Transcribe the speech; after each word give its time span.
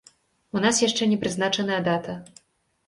У 0.59 0.63
нас 0.63 0.81
яшчэ 0.87 1.03
не 1.13 1.21
прызначаная 1.27 1.81
дата. 1.91 2.21